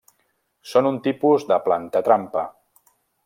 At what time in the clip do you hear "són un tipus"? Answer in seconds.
0.69-1.45